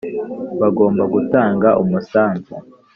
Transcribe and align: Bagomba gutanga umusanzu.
Bagomba 0.61 1.03
gutanga 1.13 1.69
umusanzu. 1.81 2.53